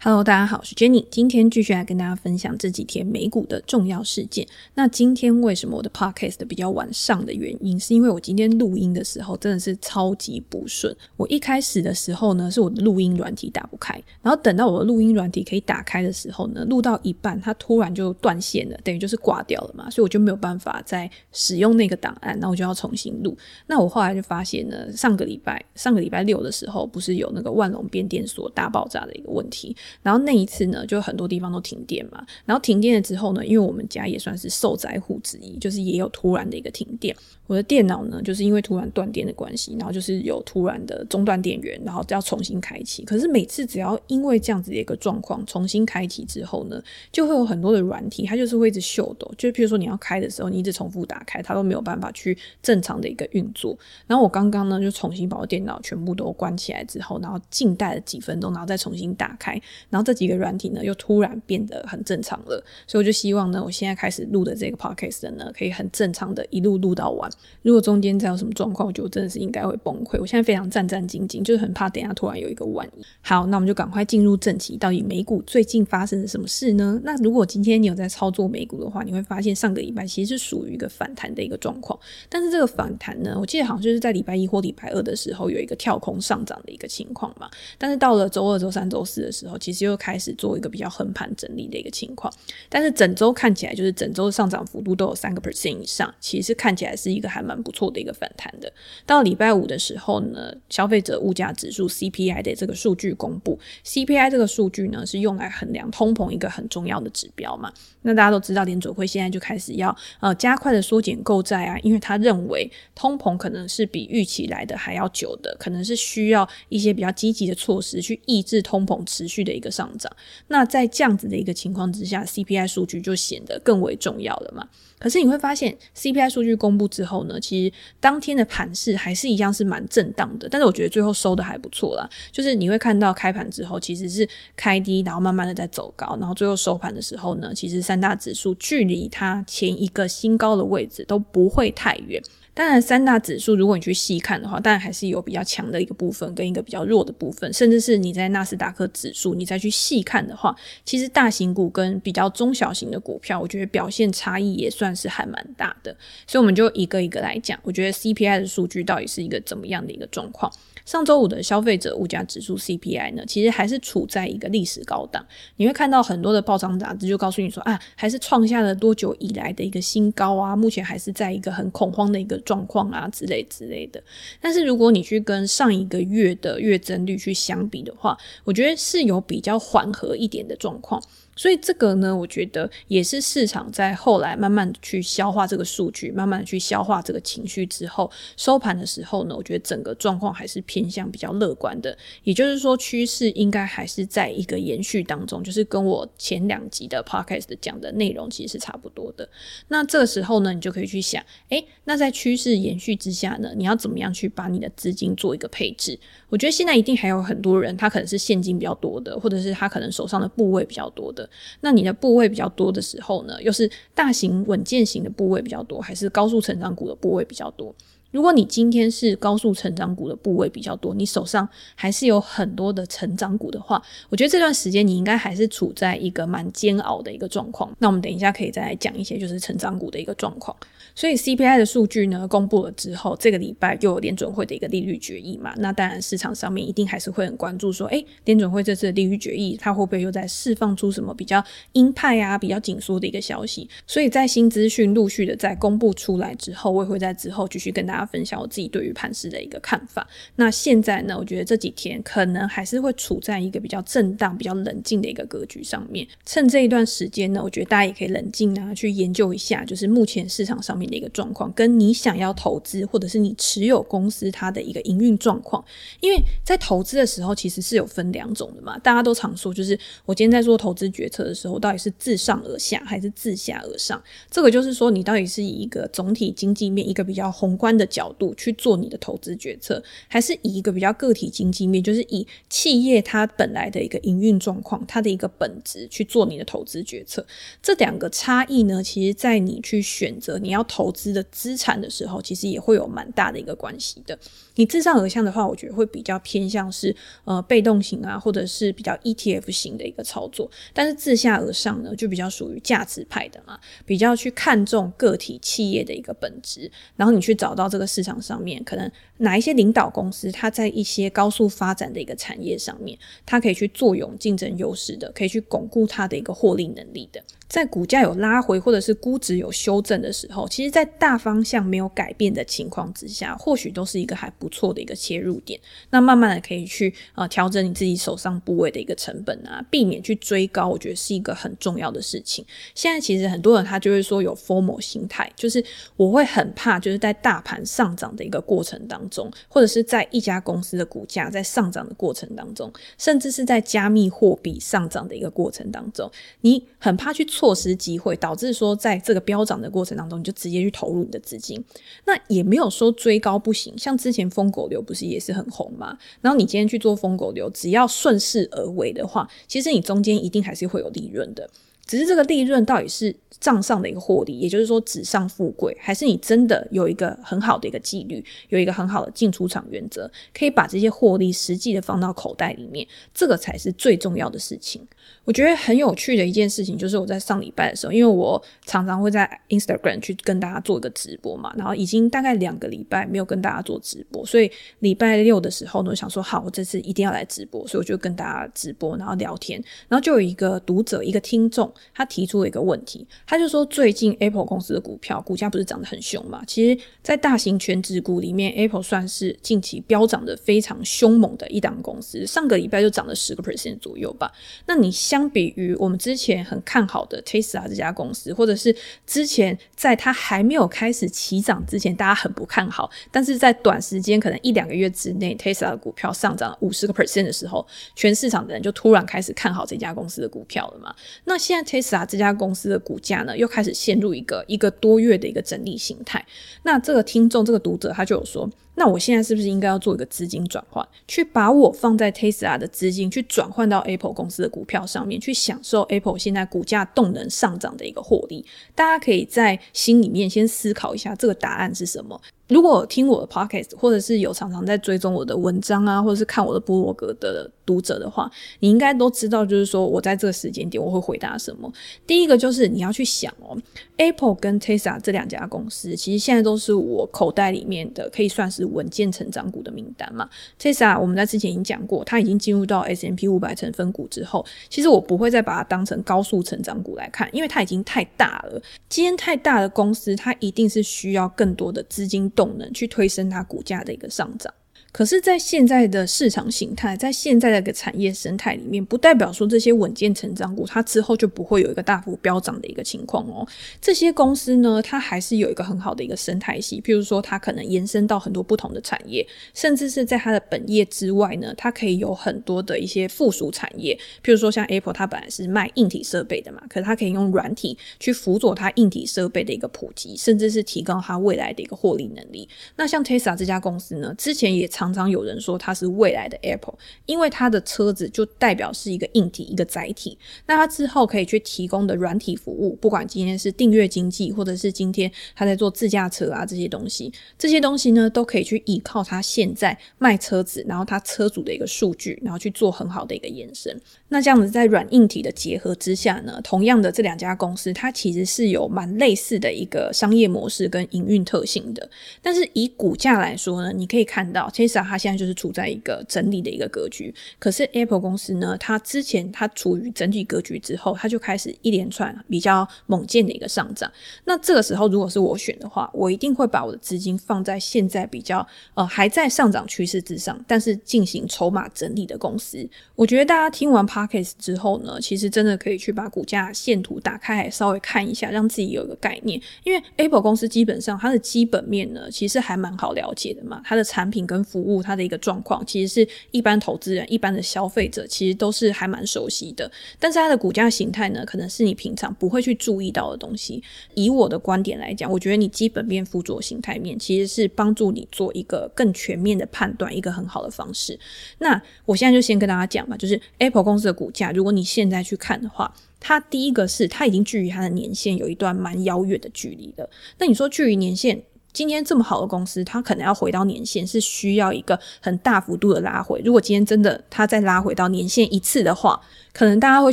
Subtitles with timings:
[0.00, 4.46] Hello，大家好，我是 Jenny，今天继续来跟大家分享这几天美股的重要事件。
[4.74, 10.96] 那今天为什么我的 Podcast 比较晚上的原因，是因为我今天录音的时候真的是超级不顺。
[11.16, 23.36] 我一开始的时候呢，是我的录音软体打不开，然后等到我的录音软体可以打开的时候呢，录到一半它突然就断线了，等于就是挂掉了嘛，所以我就没有办法再使用那个档案，那我就要重新录。
[23.66, 29.74] 那我后来就发现呢，上个礼拜上个礼拜六的时候，不是有那个万隆变电所大爆炸的一个问题。
[30.02, 32.24] 然后那一次呢，就很多地方都停电嘛。
[32.44, 37.14] 然后停电了之后呢，因为我们家也算是受灾户之一，就是也有突然的一个停电。
[37.46, 43.02] 我的电脑呢，就是因为突然断电的关系，然后就是有突然的中断电源，然后要重新开启。
[43.04, 49.32] 可是每次只要因为这样子的一个状况重新开启之后呢，就会有很多的软体，它就是会一直秀抖。
[49.38, 53.74] 就譬如说你要开的时候，你一直重复打开，它都没有办法去正常的一个运作。
[54.06, 59.58] 然后我刚刚呢，就重新把我电脑全部都关起来之后，然后静待了几分钟，然后再重新打开，
[59.90, 62.62] 然后这几个软体呢又突然变得很正常了。
[62.86, 67.30] 所以我就希望呢，我现在开始录的这个 podcast 呢，可以很正常的一路录到完。
[67.62, 70.18] 如果中间再有什么状况，我觉得真的是应该会崩溃。
[70.20, 73.04] 我现在非常战战兢兢，就是很怕等下突然有一个万一。
[73.20, 74.76] 好，那我们就赶快进入正题。
[74.76, 77.00] 到底美股最近发生了什么事呢？
[77.04, 81.98] 那如果今天你有在操作美股的话，你会发现上个礼拜其实是属于一个反弹的一个状况。
[82.28, 87.48] 但是这个反弹呢，我记得好像就是在礼拜一或礼拜二的时候有一个跳空上涨的一个情况嘛。
[87.76, 92.32] 但是到了周二、周三、周四的时候，其实又开始做一个比较横盘整理的一个情况。
[92.70, 98.72] 但是整周看起来就是整周的上涨幅度都有三个 percent 以上，其实看起来是一个还蛮不错的一个反弹的。
[99.04, 107.70] 到礼拜五的时候呢，消费者物价指数 CPI 的这个数据公布，CPI 这个数据呢是用来衡量通膨一个很重要的指标嘛。
[108.00, 120.10] 那大家都知道，联准会现在就开始要呃加快的缩减购债啊，因为他认为通膨可能是比预期来的还要久的，可能是需要一些比较积极的措施去抑制通膨持续的一个上涨。
[120.46, 124.66] 那在这样子的一个情况之下，CPI 数据就显得更为重要了嘛。
[124.98, 130.48] 可是你会发现，CPI 数据公布之后呢，其实当天的盘势还是一样是蛮震荡的。
[130.48, 142.20] 但是我觉得最后收的还不错啦，就是你会看到开盘之后其实是开低，然后慢慢的在走高，然后最后收盘的时候呢，其实三大指数距离它前一个新高的位置都不会太远。
[142.58, 150.52] 当然，三大指数如果你去细看的话，当然还是有比较强的一个部分跟一个比较弱的部分，甚至是你在纳斯达克指数你再去细看的话，
[150.84, 155.96] 其实大型股跟比较中小型的股票，我觉得表现差异也算是还蛮大的。
[156.26, 160.52] 所以我们就一个一个来讲，我觉得 CPI 的数据到底是一个怎么样的一个状况。
[160.88, 165.22] 上周五的消费者物价指数 CPI 呢，其实还是处在一个历史高档。
[165.56, 174.02] 你会看到很多的报章杂志就告诉你说啊，还是创下了多久以来的一个新高啊，目前还是在一个很恐慌的一个状况啊之类之类的。
[174.40, 181.02] 但是如果你去跟上一个月的月增率去相比的话，我觉得是有比较缓和一点的状况。
[181.38, 191.96] 所以这个呢，我觉得也是市场在后来慢慢的去消化这个数据，慢慢的去消化这个情绪之后，收盘的时候呢，我觉得整个状况还是偏向比较乐观的。
[192.24, 199.28] 也就是说，趋势应该还是在一个延续当中，就是跟我前两集的 podcast 讲的内容其实是差不多的。
[199.68, 205.96] 那这个时候呢，你就可以去想，诶，那在趋势延续之下呢，你要怎么样去把你的资金做一个配置？
[206.28, 211.27] 我觉得现在一定还有很多人，他可能是现金比较多的，或者是他可能手上的部位比较多的。
[211.60, 217.74] 那你的部位比较多的时候呢，又是大型稳健型的部位比较多，还是高速成长股的部位比较多？
[218.10, 227.70] 如果你今天是高速成长股的部位比较多，你手上还是有很多的成长股的话，我觉得这段时间你应该还是处在一个蛮煎熬的一个状况。
[227.78, 230.56] 那我们等一下可以再来讲一些就是成长股的一个状况。
[230.98, 241.40] 所以 CPI 的数据呢，公布了之后，这个礼拜又有联准会的一个利率决议嘛，那当然市场上面一定还是会很关注说，诶，联准会这次的利率决议，它会不会又在释放出什么比较
[241.74, 243.70] 鹰派啊、比较紧缩的一个消息？
[243.86, 248.08] 所以在新资讯陆续的在公布出来之后，我也会在之后继续跟大家。
[248.08, 250.08] 分享我自己对于盘势的一个看法。
[250.36, 256.08] 那现在呢，我觉得这几天可能还是会处在一个比较震荡、比较冷静的一个格局上面。
[256.24, 265.64] 趁这一段时间呢，我觉得大家也可以冷静啊，去研究一下，就是目前市场上面的一个状况，跟你想要投资或者是你持有公司它的一个营运状况。
[266.00, 268.78] 因为在投资的时候，其实是有分两种的嘛。
[268.78, 274.02] 大家都常说，就是我今天在做投资决策的时候，到底是自上而下还是自下而上？
[274.30, 287.26] 这个就是说，你到底是以一个总体经济面一个比较宏观的角度去做你的投资决策，还是以一个比较个体经济面，就是以企业它本来的一个营运状况，它的一个本质去做你的投资决策。
[287.62, 294.16] 这两个差异呢，其实在你去选择你要投投资的资产的时候，其实也会有蛮大的一个关系的。
[294.54, 296.94] 你自上而下的话，我觉得会比较偏向是
[297.24, 300.48] 呃被动型啊，或者是比较 ETF 型的一个操作。
[300.72, 312.96] 但是自下而上呢，就比较属于价值派的嘛，比较去看重个体企业的一个本质，然后你去找到这个市场上面可能哪一些领导公司，它在一些高速发展的一个产业上面，
[313.26, 317.20] 它可以去坐拥竞争优势的，可以去巩固它的一个获利能力的。
[317.48, 325.58] 在股价有拉回或者是估值有修正的时候，其实，在大方向没有改变的情况之下，或许都是一个还不错的一个切入点。
[325.88, 332.44] 那慢慢的可以去呃调整你自己手上部位的一个成本啊，避免去追高，我觉得是一个很重要的事情。
[332.74, 335.64] 现在其实很多人他就会说有 formal 心态，就是
[335.96, 346.10] 我会很怕，就是在大盘上涨的一个过程当中，或者是在一家公司的股价在上涨的过程当中，甚至是在加密货币上涨的一个过程当中，
[346.42, 347.26] 你很怕去。
[347.38, 351.64] 错失机会，导致说在这个飙涨的过程当中，你就直接去投入你的资金。
[352.04, 355.96] 那也没有说追高不行，像之前疯狗流不是也是很红吗？
[356.20, 361.48] 然后你今天去做疯狗流，只要顺势而为的话，其实你中间一定还是会有利润的。
[361.88, 374.86] 只是这个利润到底是账上的一个获利，也就是说纸上富贵，还是你真的有一个很好的一个纪律，有一个很好的进出场原则，可以把这些获利实际的放到口袋里面，这个才是最重要的事情。
[375.24, 384.50] 我觉得很有趣的一件事情就是我在上礼拜的时候，因为我常常会在 Instagram 去跟大家做一个直播嘛，然后已经大概两个礼拜没有跟大家做直播，所以
[384.80, 391.72] 礼拜六的时候呢，我想说好，我这次一定要来直播，所以我就跟大家直播，然后聊天，然后就有一个读者，一个听众。
[391.94, 396.42] 他提出了一个问题，他就说最近 Apple 公司的股票股价不是涨得很凶嘛？
[396.46, 404.32] 其实，在大型全职股里面，Apple 算是近期飙涨的非常凶猛的一档公司，上个礼拜就涨了十个 percent 左右吧。
[404.66, 408.74] 那你相比于我们之前很看好的 Tesla 这家公司，或者是
[409.06, 420.94] 之前在它还没有开始起涨之前，大家很不看好，但是在短时间可能一两个月之内，Tesla 的股票上涨五十个 percent 的时候，全市场的人就突然开始看好这家公司的股票了嘛？
[421.24, 426.24] 那现在 Tesla 这家公司的股价呢，又开始陷入一个一个多月的一个整理形态。
[426.62, 428.48] 那这个听众，这个读者，他就有说。
[428.78, 438.44] 那我现在是不是应该要做一个资金转换，去把我放在 Tesla 的资金去转换到 Apple 公司的股票上面，去享受 Apple 现在股价动能上涨的一个获利？
[438.74, 442.18] 大家可以在心里面先思考一下，这个答案是什么？
[442.48, 448.30] 如果听我的 Podcast，或者是有常常在追踪我的文章啊，或者是看我的部落格的读者的话，
[448.60, 451.70] 你应该都知道，就是说我在这个时间点我会回答什么。
[452.06, 453.54] 第一个就是你要去想哦
[453.98, 460.28] ，Apple 跟 Tesla 这两家公司，其实现在都是我口袋里面的可以算是稳健成长股的名单嘛。
[460.60, 468.60] Tesla 我们在之前已经讲过，它已经进入到 S M P 五百成分股之后，其实我不会再把它当成高速成长股来看，因为它已经太大了。
[468.88, 474.52] 今天太大的公司，它一定是需要更多的资金动能去推升它股价的一个上涨。
[474.90, 483.46] 可是，在现在的市场形态，在现在的个产业生态里面，不代表说这些稳健成长股它之后就不会有一个大幅飙涨的一个情况哦。
[483.80, 489.24] 这些公司呢，它还是有一个很好的一个生态系，譬如说它可能延伸到很多不同的产业，
[489.54, 493.94] 甚至是在它的本业之外呢，它可以有很多的一些附属产业，
[494.24, 502.48] 譬如说像 Apple，它本来是卖硬体设备的嘛，可是它可以用软体去辅佐它硬体设备的一个普及，甚至是提高它未来的一个获利能力。
[502.74, 506.74] 那像 Tesla 这家公司呢，之前也常常常有人说它是未来的 Apple，
[507.06, 510.16] 因为它的车子就代表是一个硬体、一个载体。
[510.46, 523.78] 那它之后可以去提供的软体服务，不管今天是订阅经济，或者是今天他在做自驾车啊这些东西，这些东西呢都可以去依靠它现在卖车子，然后它车主的一个数据，然后去做很好的一个延伸。
[524.08, 531.88] 那这样子在软硬体的结合之下呢，同样的这两家公司，它其实是有蛮类似的一个商业模式跟营运特性的。
[532.22, 543.90] 但是以股价来说呢，你可以看到，Tesla 它现在就是处在一个整理的一个格局，可是 Apple 公司呢，它之前它处于整体格局之后，它就开始一连串比较猛健的一个上涨。
[544.24, 552.68] 那这个时候，如果是我选的话，我一定会把我的资金放在现在比较呃还在上涨趋势之上，但是进行筹码整理的公司。
[552.94, 559.40] 我觉得大家听完 Podcast 之后呢，其实真的可以去把股价线图打开，稍微看一下，让自己有一个概念。
[559.64, 569.70] 因为 Apple 公司基本上它的基本面呢，其实还蛮好了解的嘛，它的产品跟服服务，它的一个状况，其实是一般投资人、一般的消费者其实都是还蛮熟悉的。
[570.00, 573.62] 但是它的股价形态呢，可能是你平常不会去注意到的东西。
[573.94, 580.98] 以我的观点来讲，我觉得你基本面、辅佐形态面，其实是帮助你做一个更全面的判断，一个很好的方式。
[581.38, 589.88] 那我现在就先跟大家讲吧，就是 Apple 公司的股价，如果你现在去看的话，它第一个是它已经距离它的年线有一段蛮遥远的距离了。
[590.18, 591.22] 那你说距离年线，
[591.58, 596.22] 今天这么好的公司，它可能要回到年限是需要一个很大幅度的拉回。
[596.24, 599.00] 如果今天真的它再拉回到年限一次的话，
[599.38, 599.92] 可能大家会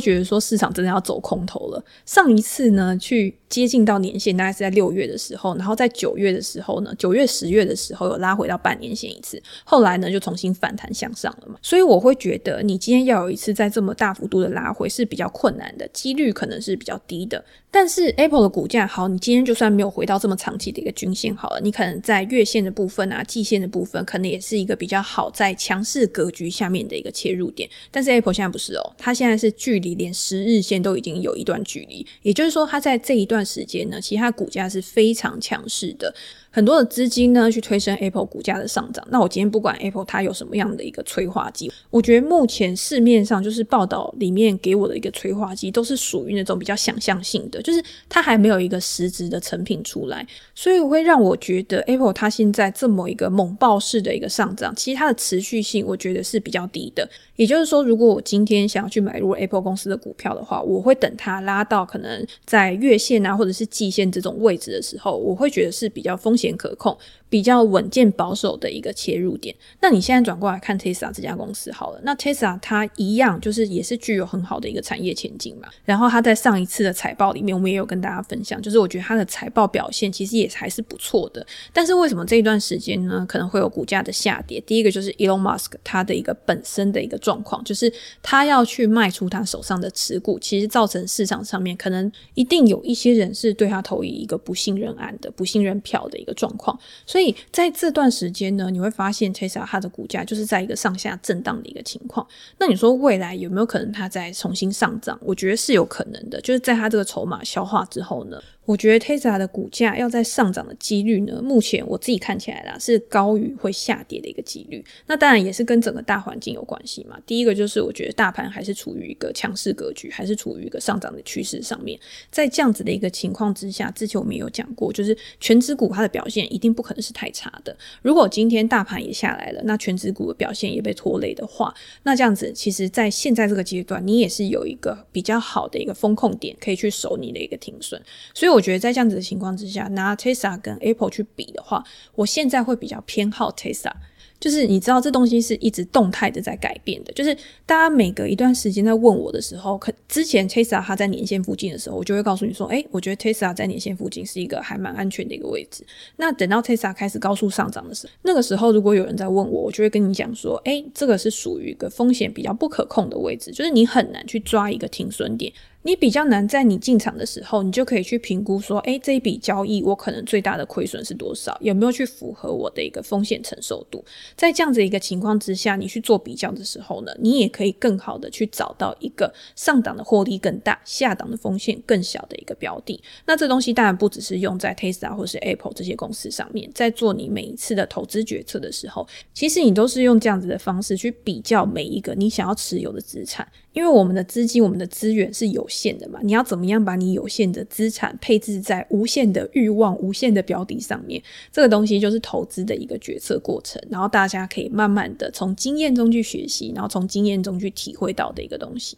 [0.00, 1.80] 觉得说市场真的要走空头了。
[2.04, 11.54] 上一次呢，去接近到年线，大概是在六月的时候，然后在九月的时候呢，九月、十月的时候有拉回到半年线一次，后来呢就重新反弹向上了嘛。
[11.62, 17.44] 所以我会觉得，你今天要有一次在这么大幅度的拉回是比较困难的，几率可能是比较低的。
[17.70, 27.68] 但是 Apple 的股价好，你今天就算没有回到这么长期的一个均线好了，你可能在月线的部分啊、季线的部分，可能也是一个比较好在强势格局下面的一个切入点。
[27.92, 36.14] 但是 Apple 现在不是哦，它现在是距离连十日线都已经有一段距离，也就是说，它在这一段时间呢，其实它股价是非常强势的。
[36.50, 39.06] 很多的资金呢去推升 Apple 股价的上涨。
[39.10, 57.06] 那我今天不管 Apple 它有什么样的一个催化剂，我觉得目前市面上就是报道里面给我的一个催化剂，都是属于那种比较想象性的，就是它还没有一个实质的成品出来，所以会让我觉得 Apple 它现在这么一个猛爆式的一个上涨，其实它的持续性我觉得是比较低的。
[57.36, 66.96] 也就是说，如果我今天想要去买入如 Apple 公司的股票的话，我会等它拉到可能在月线啊或者是季线这种位置的时候，我会觉得是比较风险可控。
[67.28, 69.54] 比较稳健保守的一个切入点。
[69.80, 75.68] 那你现在转过来看 Tesla 这家公司好了，那 Tesla 它一样就是也是具有很好的一个产业前景嘛。
[75.84, 81.44] 然后它在上一次的财报里面，我们也有跟大家分享，就是我觉得它的财报表现其实也还是不错的。
[81.72, 84.60] 但是为什么这一段时间呢，可能会有股价的下跌？
[84.60, 87.92] 第一个就是 Elon Musk 他的一个本身的一个状况，就是
[88.22, 96.78] 他要去卖出他手上的持股，其实造成市场上面可能一定有一些人是对他投以一个不信任案的、不信任票的一个状况。
[97.16, 102.28] 所以在这段时间呢，你会发现 Tesla 它的股价就是在一个上下震荡的一个情况。
[102.58, 105.18] 那你说未来有没有可能它再重新上涨？
[105.22, 108.38] 我觉得是有可能的，就是在它这个筹码消化之后呢。
[108.66, 114.84] 我觉得 Tesla 的股价要在上涨的几率呢，目前我自己看起来啦是高于会下跌的一个几率。
[115.06, 117.16] 那当然也是跟整个大环境有关系嘛。
[117.24, 121.96] 第一个就是我觉得大盘还是处于一个强势格局，还是处于一个上涨的趋势上面。
[122.28, 127.76] 在这样子的一个情况之下，之前我们有讲过，就是权值股它的表现一定不可能是太差的。
[128.02, 131.72] 如果今天大盘也下来了，那全指股的表现也被拖累的话，
[132.02, 138.00] 那这样子其实在现在这个阶段，你也是有一个比较好的一个风控点可以去守你的一个停损。
[138.34, 141.84] 所以我觉得在这样子的情况之下，拿 Tesla 跟 Apple 去比的话，
[142.16, 143.92] 我现在会比较偏好 Tesla。
[144.38, 155.84] 就是你知道这东西是一直动态的在改变的，就是大家每隔一段时间在问我的时候，可之前 Tesla 它在年线附近的时候，我就会告诉你说，诶，我觉得 Tesla 在年线附近是一个还蛮安全的一个位置。
[156.16, 165.52] 那等到 Tesla 开始高速上涨的时候，那个时候如果有人在问我，我就会跟你讲说，诶，这个是属于一个风险比较不可控的位置，就是你很难去抓一个停损点。
[165.86, 171.56] 你比较难在你进场的时候，你就可以去评估说，诶，这一笔交易我可能最大的亏损是多少？
[171.60, 174.04] 有没有去符合我的一个风险承受度？
[174.34, 183.00] 在这样子一个情况之下，你去做比较的时候呢，你也可以更好的去找到一个上档的获利更大、下档的风险更小的一个标的。
[183.24, 193.46] 那这东西当然不只是用在 Tesla 或是 Apple 这些公司上面，在做你每一次的投资决策的时候，其实你都是用这样子的方式去比较每一个你想要持有的资产。
[193.76, 201.22] 因为我们的资金、我们的资源是有限的嘛，你要怎么样把你有限的资产配置在无限的欲望、无限的标的上面？
[201.52, 208.96] 这个东西就是投资的一个决策过程，然后大家可以慢慢的从经验中去学习，然后从经验中去体会到的一个东西。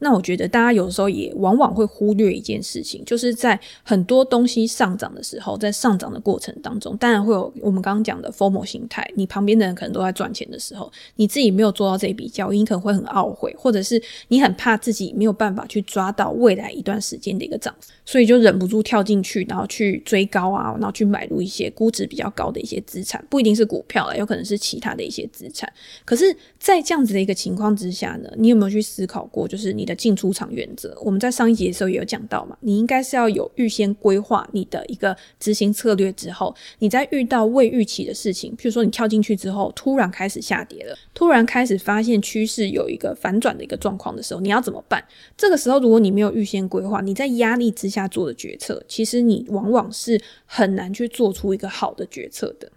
[0.00, 9.08] 那我觉得大家有时候也往往会忽略一件事情，就是在很多东西上涨的时候，在上涨的过程当中，当然会有我们刚刚讲的 FOMO 心态。
[9.16, 25.70] 你旁边的人可能都在赚钱的时候，你自己没有做到这笔交易，你可能会很懊悔，或者是你很怕自己没有办法去抓到未来一段时间的一个涨幅，所以就忍不住跳进去，然后去追高啊，然后去买入一些估值比较高的一些资产，不一定是股票了，有可能是其他的一些资产。
[26.06, 45.04] 可是，在这样子的一个情况之下呢，你有没有去思考过，就是你的进出场原则，我们在上一节的时候也有讲到嘛，你应该是要有预先规划你的一个执行策略之后，你在遇到未预期的事情，譬如说你跳进去之后，突然开始下跌了，突然开始发现趋势有一个反转的一个状况的时候，你要怎么办？
[45.36, 52.70] 这个时候如果你没有预先规划，你在压力之下做的决策，其实你往往是很难去做出一个好的决策的。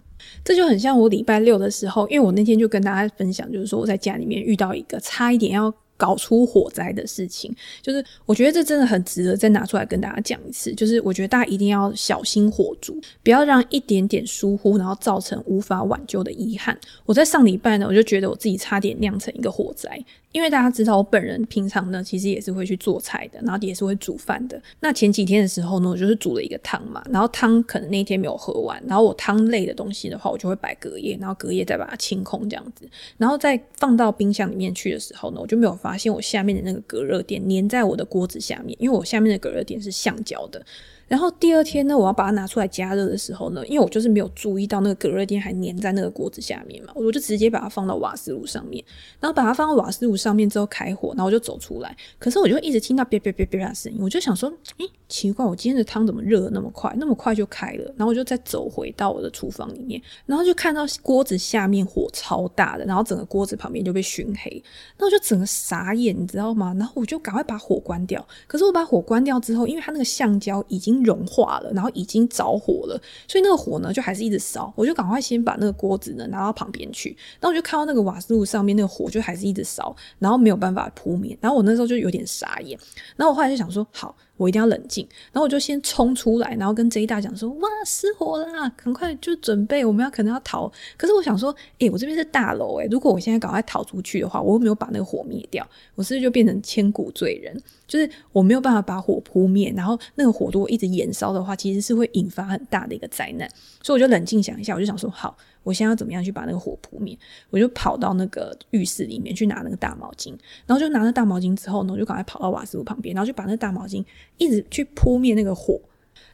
[0.44, 10.72] 这就很像我礼拜六的时候，因为我那天就跟大家分享，就是说我在家里面遇到一个差一点要搞出火灾的事情，就是我觉得这真的很值得再拿出来跟大家讲一次。
[10.74, 16.78] 就是我觉得大家一定要小心火烛，不要让一点点疏忽，然后造成无法挽救的遗憾。
[17.04, 20.04] 我在上礼拜呢，我就觉得我自己差点酿成一个火灾。
[20.32, 24.60] 因为大家知道我本人平常呢，其实也是会去做菜的，然后也是会煮饭的。
[24.80, 40.64] 那前几天的时候呢，我就是煮了一个汤嘛，然后汤可能那天没有喝完，然后我汤类的东西的话，我就会摆隔夜，然后隔夜再把它清空这样子，然后再放到冰箱里面去的时候呢，我就没有发现我下面的那个隔热垫粘在我的锅子下面，因为我下面的隔热垫是橡胶的。
[41.12, 48.82] 然后第二天呢，我要把它拿出来加热的时候呢，因为我就是没有注意到那个隔热垫还粘在那个锅子下面嘛，我就直接把它放到瓦斯炉上面，
[49.20, 57.84] 然后把它放到瓦斯炉上面之后开火，然后我就走出来，可是我就一直听到别别别别的声音，我就想说，诶，奇怪，我今天的汤怎么热那么快，那么快就开了？
[57.98, 64.64] 然后我就再走回到我的厨房里面，然后就看到锅子下面火超大的，然后整个锅子旁边就被熏黑，
[64.96, 66.74] 那我就整个傻眼，你知道吗？
[66.78, 74.72] 然后我就赶快把火关掉，可是我把火关掉之后，因为它那个橡胶已经融化了，然后已经着火了，所以那个火呢就还是一直烧。
[74.76, 81.36] 我就赶快先把那个锅子呢拿到旁边去，然后我就看到那个瓦斯炉上面那个火就还是一直烧，然后没有办法扑灭。
[81.40, 82.78] 然后我那时候就有点傻眼，
[83.16, 84.16] 然后我后来就想说，好。
[84.38, 97.62] 我一定要冷静，然后我就先冲出来，然后跟 J 大讲说：“哇，失火了，赶快就准备，我们要可能要逃。”可是我想说，诶，我这边是大楼，诶，如果我现在赶快逃出去的话，我又没有把那个火灭掉，我是不是就变成千古罪人？
[97.92, 103.46] 就是我没有办法把火扑灭，然后那个火如果一直延烧的话，其实是会引发很大的一个灾难。
[103.82, 105.36] 所以我就冷静想一下，我就想说，好。
[105.62, 107.16] 我现在要怎么样去把那个火扑灭？
[107.50, 110.34] 我就跑到那个浴室里面去拿那个大毛巾，
[110.66, 114.04] 然后就拿了大毛巾之后呢，我就赶快跑到瓦斯炉旁边，然后就把那个大毛巾
[114.38, 115.80] 一直去扑灭那个火。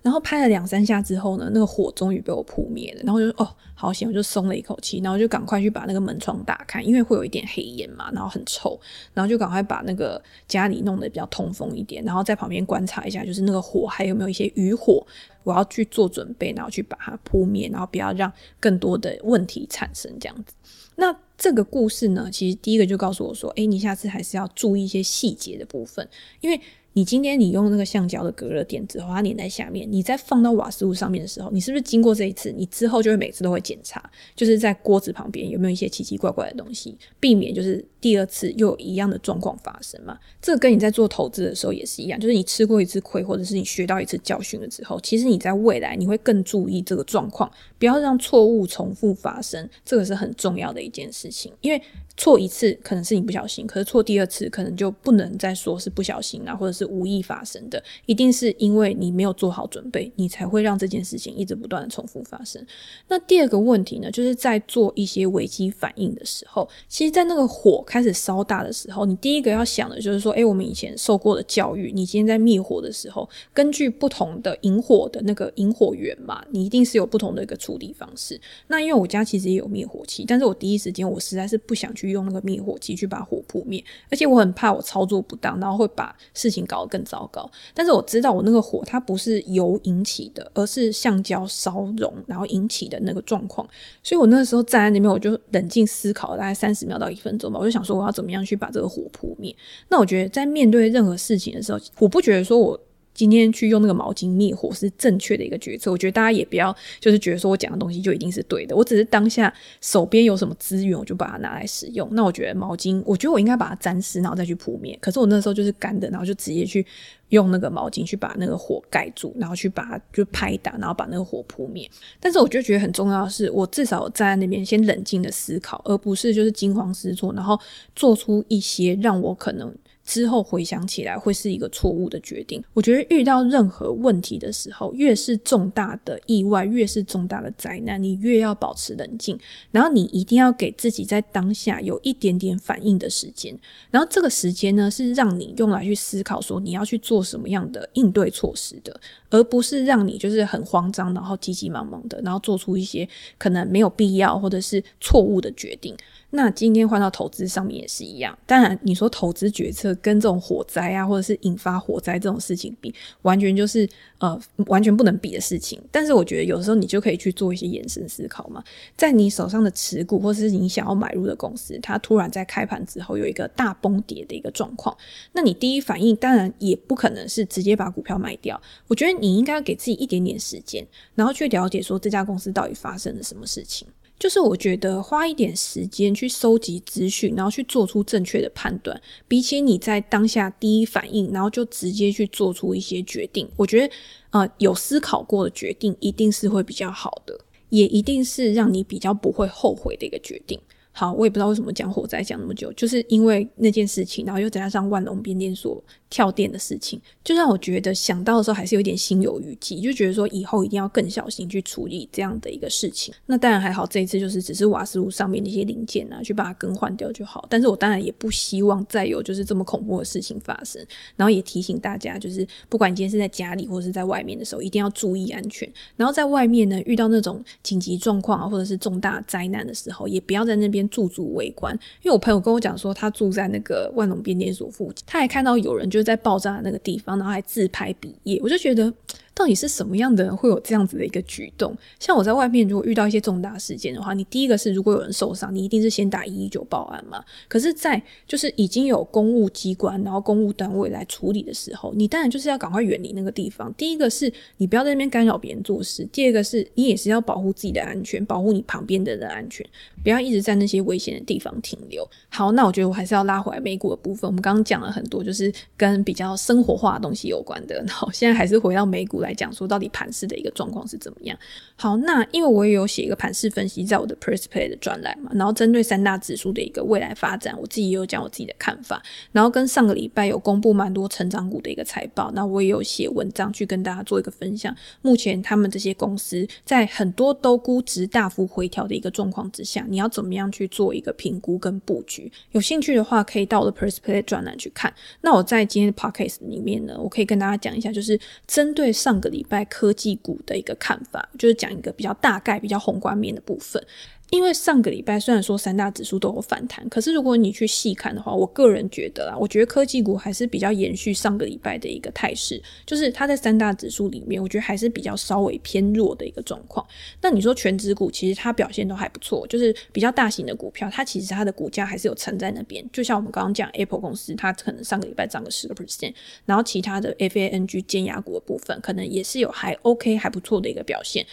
[0.02, 3.02] 然后拍了两三下之后呢，那个火终于被我扑灭了。
[3.04, 5.00] 然后就哦，好险，我就松了一口气。
[5.02, 8.78] 然后就赶快去把那个门窗打开，因为会有一点黑烟嘛，然后很臭。
[9.12, 15.06] 然后就赶快把那个家里弄得比较通风一点，然后在旁边观察一下，就是那个火还有没有一些余火，
[15.42, 20.54] 我要去做准备，然后去把它扑灭，然后不要让更多的问题产生这样子。
[20.96, 26.08] 那这个故事呢，其实第一个就告诉我说，诶，你下次还是要注意一些细节的部分，
[26.40, 26.60] 因为。
[26.94, 34.02] 你今天你用那个橡胶的隔热垫之后，它粘在下面，你再放到瓦斯炉上面的时候，你是不是经过这一次，你之后就会每次都会检查，
[34.34, 40.18] 就是在锅子旁边有没有一些奇奇怪怪的东西，避免就是第二次又有一样的状况发生嘛？
[40.42, 47.48] 这个跟你在做投资的时候也是一样，就是你吃过一次亏，或者是你学到一次教训了之后，其实你在未来你会更注意这个状况，
[47.78, 51.80] 不要让错误重复发生，这个是很重要的一件事情，因为。
[52.18, 62.60] 错一次可能是你不小心，可是错第二次可能就不能再说是不小心啊，或者是无意发生的，一定是因为你没有做好准备，你才会让这件事情一直不断的重复发生。
[63.06, 78.40] 那第二个问题呢，就是在做一些危机反应的时候，其实，在那个火开始烧大的时候，你第一个要想的就是说，诶，我们以前受过的教育，你今天在灭火的时候，根据不同的引火的那个引火源嘛，你一定是有不同的一个处理方式。
[78.66, 82.07] 那因为我家其实也有灭火器，但是我第一时间我实在是不想去。
[82.10, 87.50] 用那个灭火器去把火扑灭，而且我很怕我操作不当，然后会把事情搞得更糟糕。
[87.74, 93.66] 但是我知道我那个火它不是油引起的，而是橡胶烧融然后引起的那个状况。
[94.02, 99.54] 所以我那个时候站在那边，我就冷静思考了大概三十秒到一分钟吧，我就想说我要怎么样去把这个火扑灭。
[99.88, 102.80] 那我觉得在面对任何事情的时候，我不觉得说我。
[103.18, 112.08] 今天去用那个毛巾灭火是正确的一个决策，我觉得大家也不要就是觉得说我讲的东西就一定是对的，我只是当下手边有什么资源，我就把它拿来使用。
[112.12, 114.96] 那我觉得毛巾，我觉得我应该把它沾湿，然后再去扑灭。
[115.00, 116.86] 可是我那时候就是干的，然后就直接去
[117.30, 121.90] 用那个毛巾去把那个火盖住，然后去把它就拍打，然后把那个火扑灭。
[122.20, 127.58] 但是我就觉得很重要的是，我至少站在那边先冷静的思考，而不是就是惊慌失措，然后
[127.96, 129.74] 做出一些让我可能。
[130.08, 132.64] 之后回想起来会是一个错误的决定。
[132.72, 139.38] 我觉得遇到任何问题的时候，越是重大的意外，越是重大的灾难，你越要保持冷静。
[139.70, 143.54] 然后你一定要给自己在当下有一点点反应的时间。
[143.90, 155.94] 然后这个时间呢，是让你用来去思考说你要去做什么样的应对措施的，而不是让你就是很慌张，然后急急忙忙的，然后做出一些可能没有必要或者是错误的决定。
[156.30, 158.38] 那今天换到投资上面也是一样。
[158.46, 159.88] 当然，你说投资决策。
[160.00, 163.88] 跟这种火灾啊，或者是引发火灾这种事情比，完全就是
[164.18, 165.80] 呃完全不能比的事情。
[165.90, 168.62] 但是我觉得有时候你就可以去做一些延伸思考嘛，
[168.96, 174.96] 在你手上的持股或者是你想要买入的公司，它突然在开盘之后有一个大崩跌的一个状况，
[175.32, 178.60] 那你第一反应当然也不可能是直接把股票卖掉。
[178.86, 183.86] 我觉得你应该要给自己一点点时间，然后去了解说这家公司到底发生了什么事情。
[184.18, 193.94] 就是我觉得花一点时间去收集资讯，然后去做出正确的判断，比起你在当下第一反应，然后就直接去做出一些决定，我觉得
[194.30, 200.58] 呃有思考过的决定一定是会比较好的，也一定是让你比较不会后悔的一个决定。
[200.98, 205.80] 好，我也不知道为什么讲火灾讲那么久，就是因为那件事情，然后又再加上万隆变电所
[206.10, 213.14] 跳电的事情，就让我觉得想到的时候还是有点心有余悸，就觉得说以后一定要更小心去处理这样的一个事情。
[213.26, 217.46] 那当然还好，这一次就是只是瓦斯炉上面的一些零件啊，去把它更换掉就好。
[217.48, 220.84] 但是我当然也不希望再有就是这么恐怖的事情发生。
[221.14, 225.72] 然后也提醒大家，就是不管今天是在家里或者是在外面的时候，一定要注意安全。
[225.94, 230.87] 然后在外面呢，遇到那种紧急状况啊，或者是重大灾难的时候，也不要在那边。
[230.88, 231.72] 驻足围观，
[232.02, 238.92] 因为我朋友跟我讲说，他住在那个万隆变电所附近，他还看到有人就是在爆炸的那个地方，然后还自拍毕业，我就觉得。
[239.38, 241.72] 到底是什么样的人会有这样子的一个举动？
[242.00, 247.24] 像我在外面，如果遇到一些重大事件的话，你第一个是如果有人受伤，你一定是先打一一九报案嘛。
[247.46, 253.72] 可是，在就是已经有公务机关，然后公务单位来处理的时候，你当然就是要赶快远离那个地方。
[253.74, 259.64] 第一个是你不要在那边干扰别人做事，第二个是你也是要保护自己的安全，保护你旁边的人安全，
[260.02, 262.04] 不要一直在那些危险的地方停留。
[262.28, 264.28] 好，那我觉得我还是要拉回来美股的部分。
[264.28, 267.76] 我们刚刚讲了很多，就是跟比较生活化的东西有关的。
[267.76, 269.27] 然后，现在还是回到美股来。
[269.28, 271.38] 来讲说到底盘势的一个状况是怎么样？
[271.76, 284.74] 好，那因为我也有写一个盘势分析在我的 Press Play 的专栏嘛，然后针对三大指数的一个未来发展，我自己也有讲我自己的看法，然后跟上个礼拜有公布蛮多成长股的一个财报，那我也有写文章去跟大家做一个分享。
[285.02, 292.32] 目前他们这些公司在很多都估值大幅回调的一个状况之下，你要怎么样去做一个评估跟布局？
[292.52, 294.90] 有兴趣的话，可以到我的 Press Play 专栏去看。
[295.20, 299.17] 那我在今天的 Podcast 里面呢，我可以跟大家讲一下，就是针对上。
[299.20, 303.82] 个礼拜科技股的一个看法，就是讲一个比较大概、比较宏观面的部分。
[304.30, 316.86] 因为上个礼拜虽然说三大指数都有反弹，可是如果你去细看的话，我个人觉得啊，我觉得科技股还是比较延续上个礼拜的一个态势，就是它在三大指数里面，我觉得还是比较稍微偏弱的一个状况。
[317.22, 322.84] 那你说全指股其实它表现都还不错，就是比较大型的股票，它其实它的股价还是有撑在那边。
[322.92, 326.12] 就像我们刚刚讲 Apple 公司，它可能上个礼拜涨个十个 percent，
[326.44, 331.24] 然后其他的 FANG 尖牙股的部分，可能也是有还 OK 还不错的一个表现。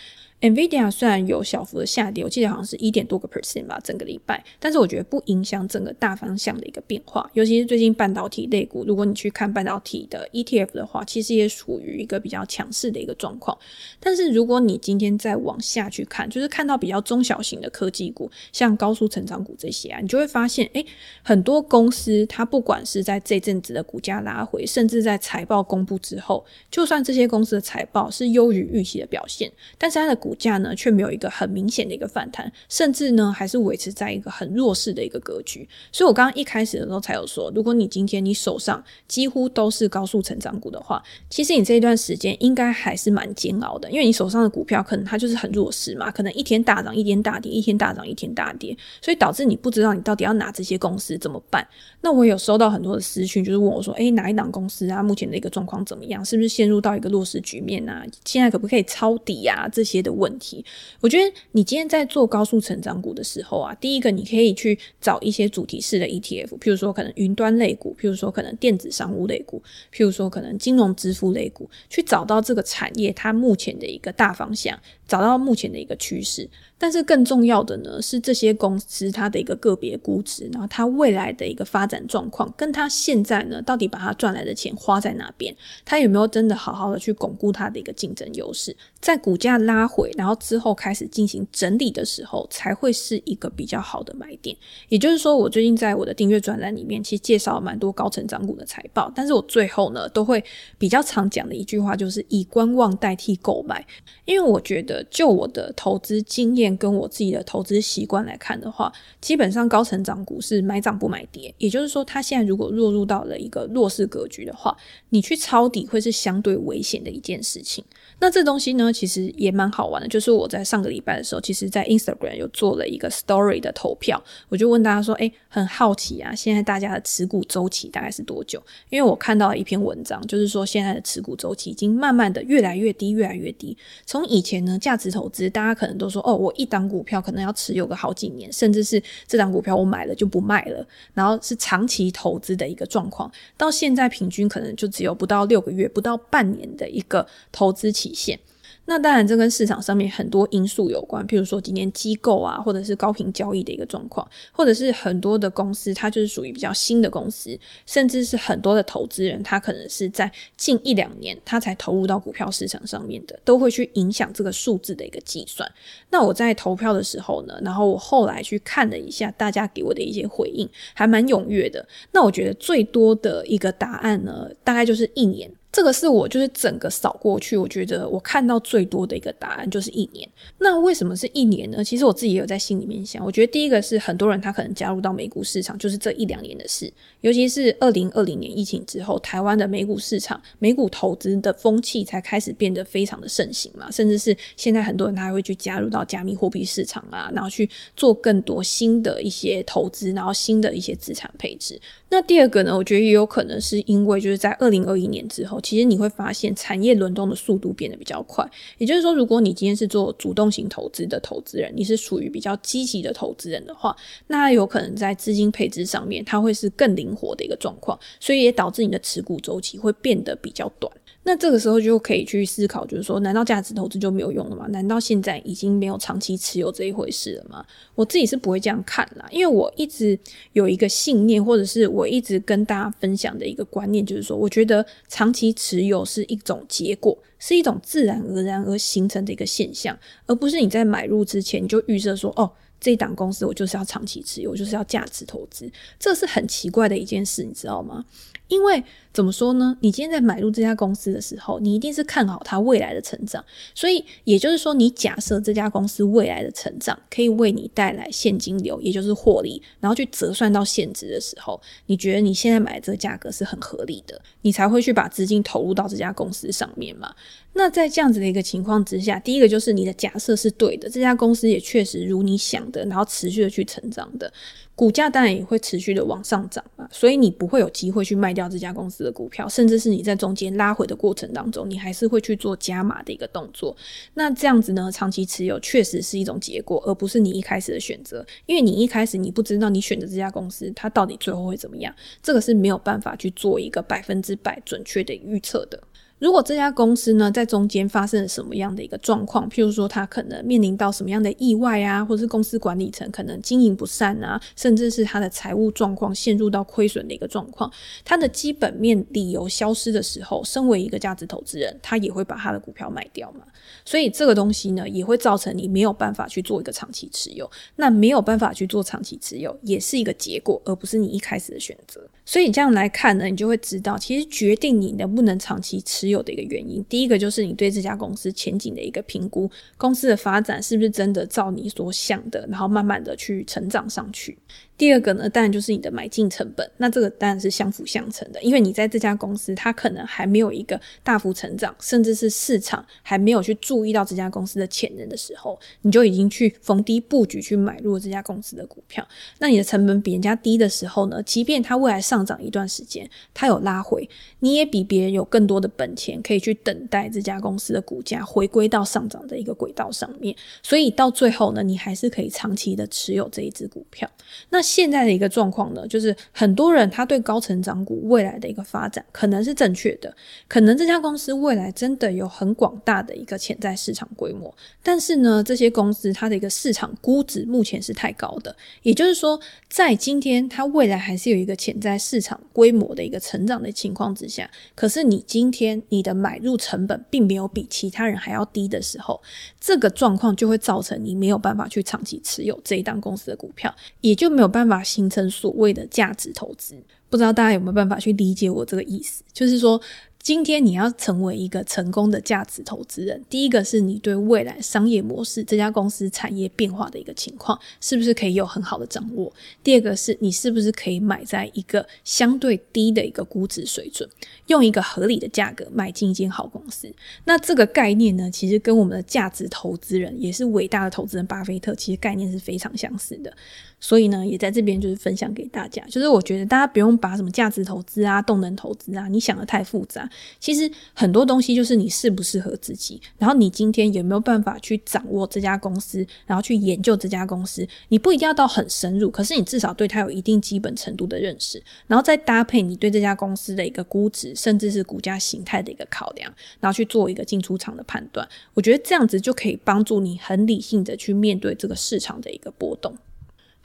[0.41, 7.27] NVIDIA 虽然有小幅的下跌，我记得好像是一点多个 percent 吧，整个礼拜，但是我觉得不影响整个大方向的一个变化。
[7.33, 13.57] 尤其是最近半导体类股，如果你去看半导体的 ETF 的话，其实也属于一个比较强势的一个状况。
[13.99, 20.85] 但是如果你今天再往下去看，就是看到比较中小型的科技股，像高速成长股这些啊，你就会发现，诶，
[21.23, 35.69] 很多公司它不管是在这阵子的股价拉回，甚至在财报公布之后，就算这些公司的财报是优于预期的表现，但是它的股价呢，却没有一个很明显的一个反弹，甚至呢，还是维持在一个很弱势的一个格局。
[35.91, 51.67] 所以我刚刚一开始的时候才有说，如果你今天你手上几乎都是高速成长股的话，其实你这一段时间应该还是蛮煎熬的，因为你手上的股票可能它就是很弱势嘛，可能一天大涨，一天大跌，一天大涨，一天大跌，所以导致你不知道你到底要拿这些公司怎么办。
[52.01, 56.23] 那我有收到很多的私讯，就是问我说，诶，哪一档公司啊，目前的一个状况怎么样？
[56.25, 58.05] 是不是陷入到一个弱势局面啊？
[58.23, 59.67] 现在可不可以抄底啊？
[59.67, 60.65] 这些的问题。
[61.01, 69.61] 我觉得你今天在做高速成长股的时候啊，第一个你可以去找一些主题式的 ETF，譬如说可能云端类股，譬如说可能电子商务类股，
[69.93, 76.49] 譬如说可能金融支付类股，去找到这个产业它目前的一个大方向，找到目前的一个趋势。
[76.77, 94.55] 但是更重要的呢，是这些公司它的一个个别估值，然后它未来的一个发展状况，跟它现在呢到底把它赚来的钱花在哪边，它有没有真的好好的去巩固它的一个竞争优势，在股价拉回，然后之后开始进行整理的时候，才会是一个比较好的买点。
[94.89, 100.43] 也就是说，我最近在我的订阅专栏里面，其实介绍了蛮多高成长股的财报，但是我最后呢都会
[100.77, 103.83] 比较常讲的一句话就是以观望代替购买，
[104.25, 106.75] 因为我觉得就我的投资经验。
[106.77, 111.53] 跟我自己的投资习惯来看的话，基本上高成长股是买涨不买跌。
[111.57, 114.75] 也就是说，它现在如果落入到了一个弱势格局的话，
[115.09, 117.83] 你去抄底会是相对危险的一件事情。
[118.19, 120.07] 那这东西呢，其实也蛮好玩的。
[120.07, 133.77] 就是我在上个礼拜的时候，其实在 Instagram 有做了一个 Story 的投票，我就问大家说：“诶，很好奇啊，现在大家的持股周期大概是多久？”因为我看到一篇文章，就是说现在的持股周期已经慢慢的越来越低，越来越低。
[134.05, 148.39] 从以前呢，价值投资大家可能都说：“哦，我一档股票可能要持有个好几年，甚至是这档股票我买了就不卖了，然后是长期投资的一个状况。”到现在平均可能就只有不到六个月，不到半年的一个投资期限。
[148.87, 165.67] 那当然，这跟市场上面很多因素有关，譬如说今天机构啊，或者是高频交易的一个状况，或者是很多的公司，它就是属于比较新的公司，甚至是很多的投资人，他可能是在近一两年他才投入到股票市场上面的，都会去影响这个数字的一个计算。
[166.11, 171.83] 那我在投票的时候呢，然后我后来去看了一下大家给我的一些回应，还蛮踊跃的。
[172.11, 175.51] 那我觉得最多的一个答案呢，大概就是一年。
[175.75, 180.25] 这个是我就是整个扫过去，我觉得我看到最多的一个答案就是一年。
[180.57, 181.83] 那为什么是一年呢？
[181.83, 201.77] 其实我自己也有在心里面想，我觉得第一个是很多人他可能加入到美股市场就是这一两年的事，尤其是二零二零年疫情之后，台湾的美股市场、美股投资的风气才开始变得非常的盛行嘛，甚至是现在很多人他还会去加入到加密货币市场啊，然后去做更多新的一些投资，然后新的一些资产配置。
[202.07, 208.47] 那第二个呢，我觉得也有可能是因为就是在二零二一年之后，其实你会发现产业轮动的速度变得比较快。
[208.77, 213.95] 也就是说，如果你今天是做主动型投资的投资人，你是属于比较积极的投资人的话，
[214.27, 220.91] 那有可能在资金配置上面，它会是更灵活的一个状况，所以也导致你的持股周期会变得比较短。
[221.27, 224.67] 那这个时候就可以去思考，就是说，难道价值投资就没有用了吗？
[224.67, 227.65] 难道现在已经没有长期持有这一回事了吗？
[227.95, 230.17] 我自己是不会这样看啦，因为我一直
[230.53, 245.67] 有一个信念，或者是我一直跟大家分享的一个观念，就是说，我觉得长期持有是一种结果，是一种自然而然而形成的一个现象，而不是你在买入之前你就预设说，哦，这一档公司我就是要长期持有，就是要价值投资，
[245.99, 248.05] 这是很奇怪的一件事，你知道吗？
[248.47, 249.75] 因为怎么说呢？
[249.81, 253.43] 你今天在买入这家公司的时候，你一定是看好它未来的成长。
[253.73, 267.13] 所以也就是说，你假设这家公司未来的成长可以为你带来现金流，也就是获利，然后去折算到现值的时候，你觉得你现在买这个价格是很合理的，你才会去把资金投入到这家公司上面嘛。
[267.53, 274.31] 那在这样子的一个情况之下，第一个就是你的假设是对的，这家公司也确实如你想的，然后持续的去成长的。
[274.75, 283.73] 股价当然也会持续的往上涨嘛，所以你不会有机会去卖掉这家公司的股票，甚至是你在中间拉回的过程当中，你还是会去做加码的一个动作。
[284.15, 295.81] 那这样子呢，长期持有确实是一种结果，而不是你一开始的选择，因为你一开始你不知道你选择这家公司它到底最后会怎么样，这个是没有办法去做一个百分之百准确的预测的。
[296.19, 307.69] 如果这家公司呢，在中间发生了什么样的一个状况，譬如说它可能面临到什么样的意外啊，或是公司管理层可能经营不善啊，甚至是它的财务状况陷入到亏损的一个状况，
[308.05, 313.41] 它的基本面理由消失的时候，身为一个价值投资人，他也会把他的股票卖掉嘛。
[313.83, 317.49] 所以这个东西呢，也会造成你没有办法去做一个长期持有。
[317.75, 322.01] 那没有办法去做长期持有，也是一个结果，而不是你一开始的选择。
[322.25, 334.37] 所以这样来看呢，你就会知道，其实决定你能不能长期持有有的一个原因，第一个就是你对这家公司前景的一个评估，公司的发展是不是真的照你所想的，然后慢慢的去成长上去。
[334.77, 349.07] 第二个呢，当然就是你的买进成本，那这个当然是相辅相成的，因为你在这家公司，它可能还没有一个大幅成长，甚至是市场还没有去注意到这家公司的潜能的时候，你就已经去逢低布局去买入这家公司的股票，
[349.39, 354.09] 那你的成本比人家低的时候呢，即便它未来上涨一段时间，它有拉回，
[354.39, 364.11] 你也比别人有更多的本钱可以去等待这家公司的股价回归到上涨的一个轨道上面，所以到最后呢，你还是可以长期的持有这一只股票，
[364.49, 364.64] 那。
[364.65, 370.13] 现在的一个状况呢，就是很多人他对高成长股未来的一个发展可能是正确的，
[370.47, 389.21] 可能这家公司未来真的有很广大的一个潜在市场规模，但是呢，这些公司它的一个市场估值目前是太高的，也就是说，在今天它未来还是有一个潜在市场规模的一个成长的情况之下，可是你今天你的买入成本并没有比其他人还要低的时候，
[389.59, 396.73] 这个状况就会造成你没有办法去长期持有这一档公司的股票，也就没有办法形成所谓的价值投资，
[397.09, 399.21] 不知道大家有没有办法去理解我这个意思？
[399.33, 399.81] 就是说，
[400.25, 409.31] 今天你要成为一个成功的价值投资人，第一个是你对未来商业模式、这家公司产业变化的一个情况，是不是可以有很好的掌握？
[409.63, 414.09] 第二个是你是不是可以买在一个相对低的一个估值水准，
[414.47, 416.91] 用一个合理的价格买进一间好公司。
[417.25, 423.31] 那这个概念呢，其实跟我们的价值投资人，也是伟大的投资人巴菲特，其实概念是非常相似的。
[423.79, 430.09] 所以呢，也在这边就是分享给大家，就是我觉得大家不用把什么价值投资啊、动能投资啊，你想得太复杂。
[430.39, 437.67] 其实很多东西就是你适不适合自己，然后你今天有没有办法去掌握这家公司，然后去研究这家公司。
[437.89, 448.27] 你不一定要到很深入，可是你至少对它有一定基本程度的认识，然后再搭配你对这家公司的一个估值，甚至是股价形态的一个考量，然后去做一个进出场的判断。
[448.53, 452.95] 我觉得这样子就可以帮助你很理性的去面对这个市场的一个波动。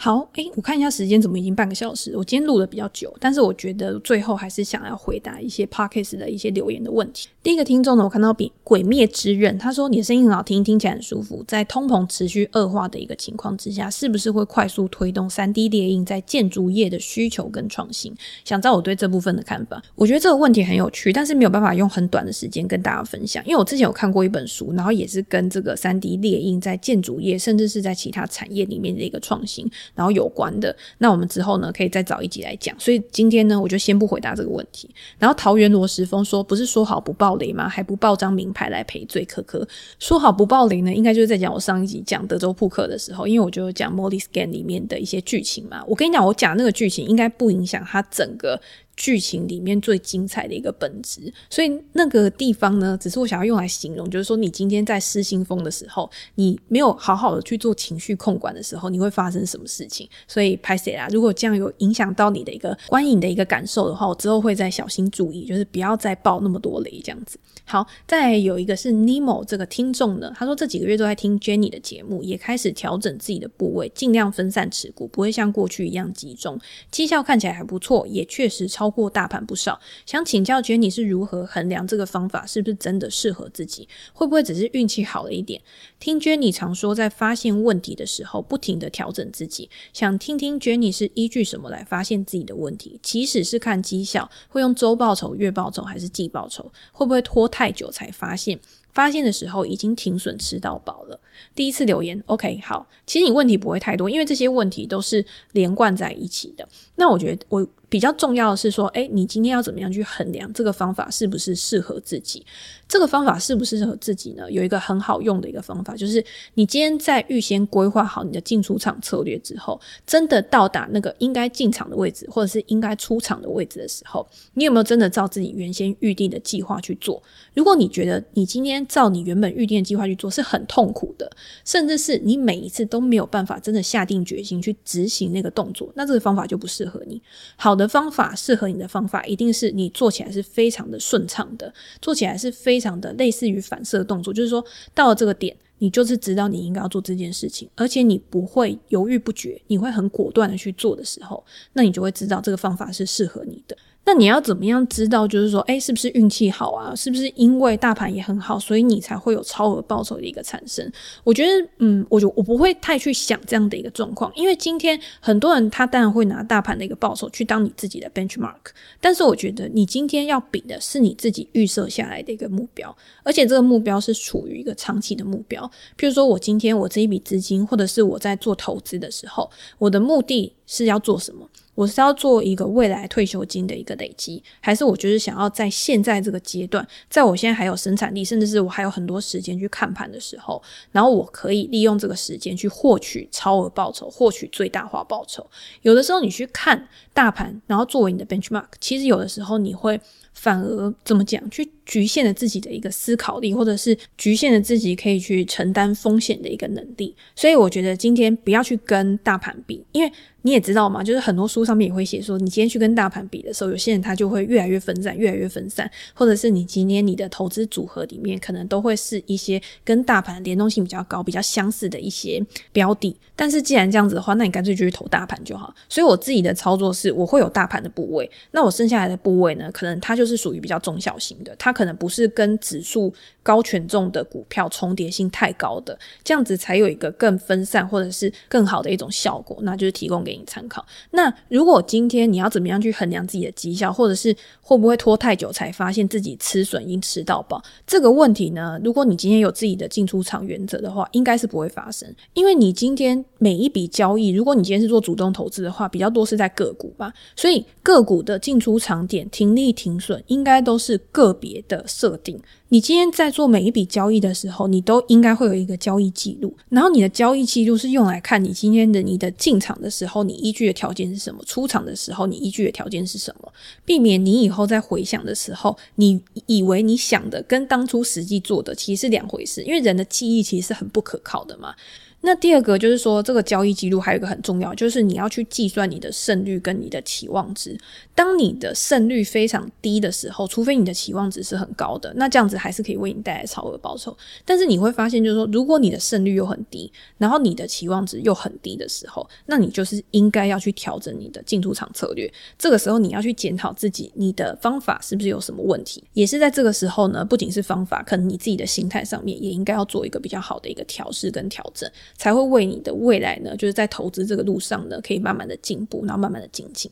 [0.03, 2.17] 好，诶，我看一下时间，怎么已经半个小时？
[2.17, 7.29] 我今天录的比较久，但是我觉得最后还是想要回答一些 Podcast 的一些留言的问题。
[7.43, 11.45] 第一个听众呢，我看到比鬼灭之刃，他说你的声音很好听，听起来很舒服。
[11.47, 18.15] 在通膨持续恶化的一个情况之下，是不是会快速推动三 D 列印在建筑业的需求跟创新？
[18.43, 19.83] 想知道我对这部分的看法。
[19.95, 29.71] 我觉得这个问题很有趣，但是没有办法用很短的时间跟大家分享，因为我之前有看过一本书，然后也是跟这个三 D 列印在建筑业，甚至是在其他产业里面的一个创新。
[29.95, 32.75] 然后有关的，那我们之后呢，可以再找一集来讲。
[32.79, 34.89] 所以今天呢，我就先不回答这个问题。
[35.19, 37.69] 然后桃园罗时峰说：“不是说好不爆雷吗？
[37.69, 39.67] 还不爆张名牌来赔罪？”可可
[39.99, 45.83] 说好不爆雷呢，应该就是在讲我上一集讲德州扑克的时候，因为我就讲 Molly Scan 里面的一些剧情嘛。
[45.87, 48.61] 我跟你讲，我讲那个剧情应该不影响它整个。
[48.97, 60.07] 剧情里面最精彩的一个本质，所以那个地方呢，只是我想要用来形容，就是说你今天在失心疯的时候，你没有好好的去做情绪控管的时候，你会发生什么事情？
[60.29, 67.39] 所以拍谁啦，如果这样有影响到你的一个观影的一个感受的话，我之后会再小心注意，就是不要再爆那么多雷这样子。
[67.65, 78.90] 好，再有一个是 Nemo 这个听众呢，他说这几个月都在听 Jenny 的节目，也开始调整自己的部位，尽量分散持股，不会像过去一样集中，绩效看起来还不错，也确实超。
[78.91, 83.89] 过大盘不少，想请教 Jenny 是如何衡量这个方法是不是真的适合自己？
[84.13, 85.61] 会不会只是运气好了一点？
[85.99, 89.71] 听 Jenny 常说，在发现问题的时候，不停的调整自己。
[89.93, 92.99] 想听听 Jenny 是依据什么来发现自己的问题？
[93.03, 96.73] 即使是看绩效，会用周报酬、月报酬还是季报酬？
[96.93, 98.59] 会不会拖太久才发现？
[98.93, 101.21] 发现的时候已经停损吃到饱了。
[101.55, 106.69] 第一次留言，OK，好，其实你问题不会太多，因为这些问题都是连贯在一起的。
[106.97, 107.67] 那我觉得我。
[107.91, 112.47] 比较重要的是说，诶，你今天要怎么样去衡量这个方法是不是适合自己？
[112.87, 114.49] 这个方法适不适合自己呢？
[114.49, 116.25] 有一个很好用的一个方法，就是
[116.55, 124.25] 你今天在预先规划好你的进出场策略之后，真的到达那个应该进场的位置，或者是应该出场的位置的时候，
[124.55, 127.21] 你有没有真的照自己原先预定的计划去做？
[127.55, 131.29] 如果你觉得你今天照你原本预定的计划去做是很痛苦的，
[131.65, 137.23] 甚至是你每一次都没有办法真的下定决心去执行那个动作，那这个方法就不适合你。
[137.55, 142.81] 好的方法，适合你的方法，一定是你做起来是非常的顺畅的，做起来是非。
[142.81, 144.65] 常的类似于反射动作，就是说
[144.95, 153.77] 到了这个点，你就是知道你应该要做这件事情，而且你不会犹豫不决，你会很果断的去做的时候，那你就会知道这个方法是适合你的。
[154.03, 155.29] 那你要怎么样知道？
[155.29, 156.93] 就是说，诶，是不是运气好啊？
[156.97, 160.91] 是不是因为大盘也很好，所以你才会有超额报酬的一个产生？
[161.23, 175.71] 我觉得，嗯，我就我不会太去想这样的一个状况，因为今天很多人他当然会拿大盘的一个报酬去当你自己的 benchmark，但是我觉得你今天要比的是你自己预设下来的一个目标，而且这个目标是处于一个长期的目标。
[175.97, 181.49] 譬如说我今天我这一笔资金，或者是我在做投资的时候，我的目的是要做什么？
[181.75, 195.47] 我是要做一个未来退休金的一个累积，还是我就是想要在现在这个阶段，在我现在还有生产力，甚至是我还有很多时间去看盘的时候，然后我可以利用这个时间去获取超额报酬，获取最大化报酬。
[195.83, 200.01] 有的时候你去看大盘，然后作为你的 benchmark，其实有的时候你会。
[200.33, 207.15] 反而怎么讲，去局限了自己的一个思考力，或者是局限了自己可以去承担风险的一个能力。
[207.35, 210.11] 所以我觉得今天不要去跟大盘比，因为
[210.43, 223.15] 你也知道嘛，就是很多书上面也会写说，你今天去跟大盘比的时候，有些人他就会越来越分散，越来越分散，或者是你今天你的投资组合里面可能都会是一些跟大盘联动性比较高、比较相似的一些标的。
[223.37, 225.75] 但是既然这样子的话，那你干脆就去投大盘就好。
[225.89, 230.31] 所以我自己的操作是，我会有大盘的部位，那我剩下来的部位呢，可能它就。
[230.31, 240.85] 是属于比较中小型的，它它可能不是跟指数高权重的股票重叠性太高的，这样子才有一个更分散或者是更好的一种效果，那就是提供给你参考。
[241.13, 248.77] 那如果今天你要怎么样去衡量自己的绩效，或者是会不会拖太久才发现自己吃损已经吃到饱这个问题呢？
[248.83, 262.41] 如果你今天有自己的进出场原则的话，应该是不会发生，因为你今天每一笔交易，如果你今天是做主动投资的话，比较多是在个股吧，所以个股的进出场点、停利停损，应该都是个别的设定。
[262.69, 273.53] 你今天在做每一笔交易的时候，你都应该会有一个交易记录，然后你的交易记录是用来看你今天的你的进场的时候，你依据的条件是什么；出场的时候，你依据的条件是什么，
[273.85, 281.75] 避免你以后在回想的时候，你以为你想的跟当初实际做的其实是两回事，因为人的记忆其实是很不可靠的嘛。
[282.23, 287.79] 那第二个就是说，这个交易记录还有一个很重要，就是你要去计算你的胜率跟你的期望值。
[288.15, 294.15] 当你的胜率非常低的时候，除非你的期望值是很高的，那这样子还是可以为你带来超额报酬。
[294.45, 302.31] 但是你会发现，就是说，如果你的胜率又很低，然后你的期望值又很低的时候，那你就是应该要去调整你的进出场策略。
[302.59, 306.05] 这个时候你要去检讨自己，你的方法是不是有什么问题？
[306.13, 311.91] 也是在这个时候呢，不仅是方法，可能你自己的心态上面也应该要做一个比较好的一个调试跟调整。
[312.17, 316.91] 才会为你的未来呢，就是在投资这个路上呢，可以慢慢的进步，然后慢慢的精进。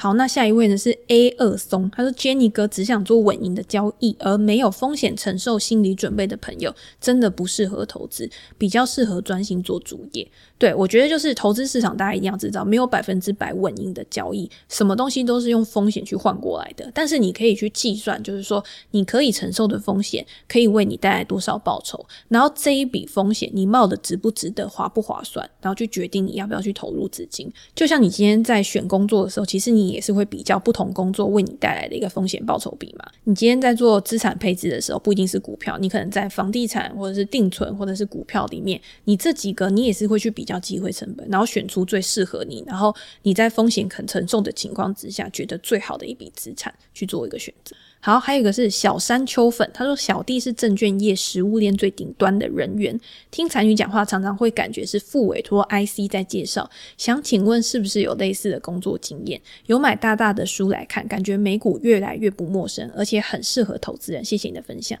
[0.00, 16.88] 好，那下一位呢是 A 二松，他说：“Jenny 哥只想做稳赢的交易，而没有风险承受心理准备的朋友，真的不适合投资，比较适合专心做主业。”对，我觉得就是投资市场，大家一定要知道，没有百分之百稳赢的交易，什么东西都是用风险去换过来的。
[16.94, 27.52] 但是你可以去计算，就是说你可以承受的风险，可以为你带来多少报酬，然后这一笔风险你冒的值不值得，划不划算，然后去决定你要不要去投入资金。
[27.74, 29.87] 就像你今天在选工作的时候，其实你。
[29.88, 33.04] 也是会比较不同工作为你带来的一个风险报酬比嘛。
[33.24, 47.74] 你今天在做资产配置的时候，不一定是股票，你可能在房地产或者是定存或者是股票里面，你这几个你也是会去比较机会成本，然后选出最适合你，然后你在风险肯承受的情况之下，觉得最好的一笔资产去做一个选择。
[48.00, 52.98] 好，还有一个是小山秋粉，他说小弟是证券业食物链最顶端的人员，
[53.30, 59.40] 听残余讲话常常会感觉是副委托 IC 在介绍，想请问是不是有类似的工作经验？
[59.66, 64.24] 有买大大的书来看，感觉美股越来越不陌生，而且很适合投资人。
[64.24, 64.96] 谢谢你的分享。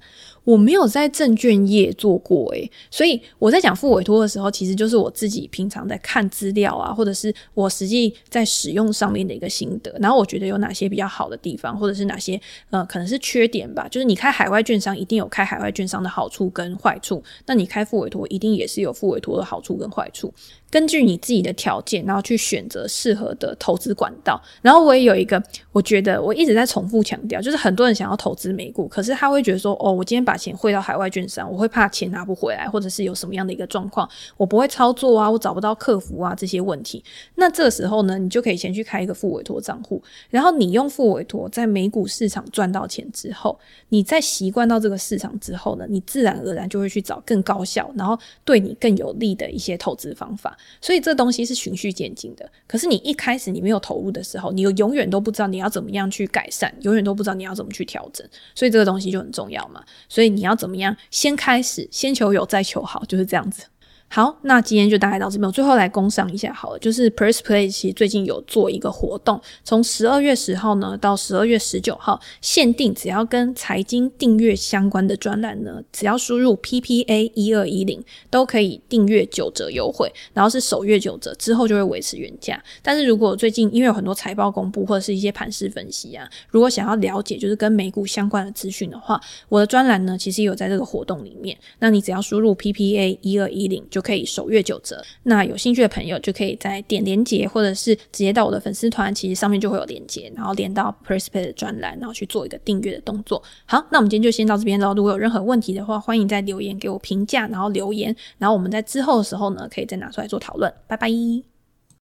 [0.48, 12.40] 我没有在证券业做过诶，所以我在讲副委托的时候，其实就是我自己平常在看资料啊，或者是我实际在使用上面的一个心得，然后我觉得有哪些比较好的地方，或者是哪些
[12.70, 12.82] 呃。
[12.86, 20.32] 可能是缺点吧，就是你开海外券商一定有开海外券商的好处跟坏处，那你开副委托一定也是有副委托的好处跟坏处。
[20.70, 24.40] 根据你自己的条件，然后去选择适合的投资管道。
[24.60, 25.42] 然后我也有一个，
[25.72, 37.02] 我觉得我一直在重复强调，就是很多人想要投资美股，可是他会觉得说，哦，我今天把钱汇到海外券商，我会怕钱拿不回来，或者是有什么样的一个状况，我不会操作啊，我找不到客服啊这些问题。
[37.36, 43.58] 那这时候呢，你就可以先去开一个副委托账户，然后你用副委托在美股市场赚到钱之后，
[43.88, 50.56] 你在习惯到这个市场之后呢，你自然而然就会去找更高效，然后对你更有利的一些投资方法。
[50.80, 52.50] 所以这东西是循序渐进的。
[52.66, 58.26] 可是你一开始你没有投入的时候，你又永远都不知道你要怎么样去改善，永远都不知道你要怎么去调整。
[58.54, 59.82] 所以这个东西就很重要嘛。
[60.08, 60.96] 所以你要怎么样？
[61.10, 63.64] 先开始，先求有，再求好，就是这样子。
[64.10, 65.46] 好，那今天就大概到这边。
[65.46, 82.58] 我最后来工商一下好了，就是 PressPlay 其实最近有做一个活动，从十二月十号呢到十二月十九号，限定只要跟财经订阅相关的专栏呢，只要输入 PPA 一二一零都可以订阅九折优惠，然后是首月九折，之后就会维持原价。
[82.82, 93.97] 但是如果最近因为有很多财报公布或者是一些盘势分析啊，如果想要了解就是跟美股相关的资讯的话，我的专栏呢其实有在这个活动里面，那你只要输入 PPA 一二一零就。
[93.98, 103.42] 就可以首月九折，那有兴趣的朋友就可以在点连接，或者是直接到我的粉丝团，其实上面就会有连接，然后连到 PressPlay 的专栏，然后去做一个订阅的动作。
[103.66, 104.94] 好，那我们今天就先到这边喽。
[104.94, 110.72] 如果有任何问题的话，欢迎在留言给我评价，然后留言，然后我们在之后的时候呢，可以再拿出来做讨论。
[110.86, 111.57] 拜拜。